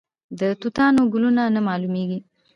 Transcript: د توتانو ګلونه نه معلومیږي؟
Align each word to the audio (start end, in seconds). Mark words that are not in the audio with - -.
د 0.39 0.41
توتانو 0.61 1.01
ګلونه 1.13 1.43
نه 1.55 1.61
معلومیږي؟ 1.67 2.19